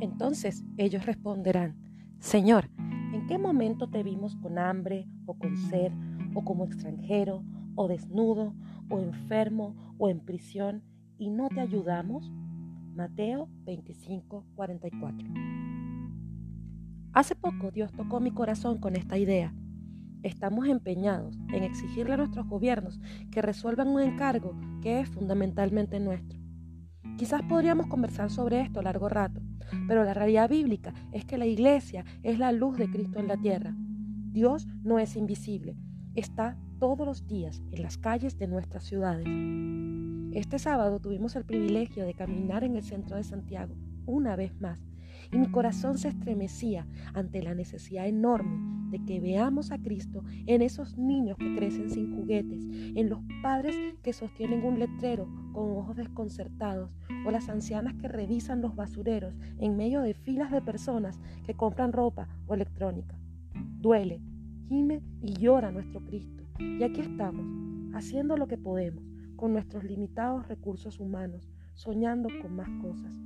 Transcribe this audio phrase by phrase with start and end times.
[0.00, 1.76] Entonces ellos responderán,
[2.18, 2.70] Señor,
[3.12, 5.92] ¿en qué momento te vimos con hambre o con sed
[6.34, 7.42] o como extranjero
[7.74, 8.54] o desnudo
[8.90, 10.82] o enfermo o en prisión
[11.18, 12.30] y no te ayudamos?
[12.94, 15.28] Mateo 25, 44.
[17.12, 19.54] Hace poco Dios tocó mi corazón con esta idea.
[20.22, 23.00] Estamos empeñados en exigirle a nuestros gobiernos
[23.30, 26.38] que resuelvan un encargo que es fundamentalmente nuestro.
[27.16, 29.40] Quizás podríamos conversar sobre esto largo rato,
[29.88, 33.36] pero la realidad bíblica es que la iglesia es la luz de Cristo en la
[33.36, 33.74] tierra.
[34.32, 35.76] Dios no es invisible,
[36.14, 39.26] está todos los días en las calles de nuestras ciudades.
[40.32, 44.78] Este sábado tuvimos el privilegio de caminar en el centro de Santiago una vez más
[45.32, 50.62] y mi corazón se estremecía ante la necesidad enorme de que veamos a Cristo en
[50.62, 55.96] esos niños que crecen sin juguetes, en los padres que sostienen un letrero con ojos
[55.96, 56.90] desconcertados
[57.26, 61.92] o las ancianas que revisan los basureros en medio de filas de personas que compran
[61.92, 63.18] ropa o electrónica.
[63.54, 64.20] Duele,
[64.68, 66.44] gime y llora nuestro Cristo.
[66.58, 67.46] Y aquí estamos,
[67.94, 69.04] haciendo lo que podemos,
[69.36, 73.20] con nuestros limitados recursos humanos, soñando con más cosas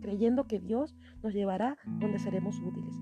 [0.00, 2.94] creyendo que Dios nos llevará donde seremos útiles.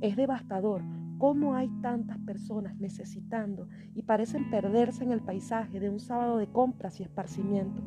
[0.00, 0.82] Es devastador
[1.18, 6.48] cómo hay tantas personas necesitando y parecen perderse en el paisaje de un sábado de
[6.48, 7.82] compras y esparcimiento.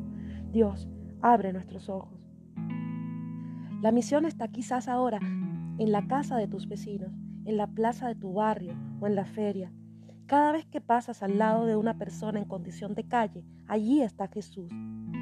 [0.50, 0.88] Dios,
[1.20, 2.18] abre nuestros ojos.
[3.82, 7.12] La misión está quizás ahora en la casa de tus vecinos,
[7.44, 9.72] en la plaza de tu barrio o en la feria.
[10.26, 14.28] Cada vez que pasas al lado de una persona en condición de calle, allí está
[14.28, 14.70] Jesús.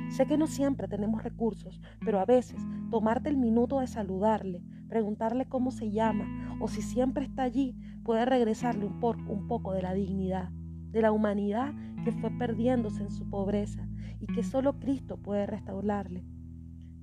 [0.09, 5.47] Sé que no siempre tenemos recursos, pero a veces tomarte el minuto de saludarle, preguntarle
[5.47, 9.01] cómo se llama o si siempre está allí puede regresarle un,
[9.49, 10.51] poco de la dignidad,
[10.91, 13.89] de la humanidad que fue perdiéndose en su pobreza
[14.21, 16.25] y que solo Cristo puede restaurarle.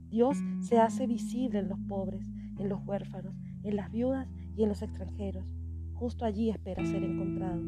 [0.10, 2.26] Dios se hace visible en los pobres,
[2.58, 5.46] en los huérfanos, en las viudas y en los extranjeros.
[5.94, 7.62] Justo allí espera ser encontrado.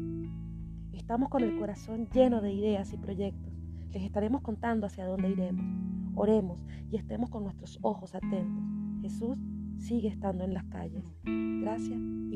[0.92, 3.55] Estamos con el corazón lleno de ideas y proyectos
[3.96, 5.64] les estaremos contando hacia dónde iremos.
[6.14, 8.62] Oremos y estemos con nuestros ojos atentos.
[9.00, 9.38] Jesús
[9.78, 11.16] sigue estando en las calles.
[11.24, 11.98] Gracias
[12.30, 12.35] y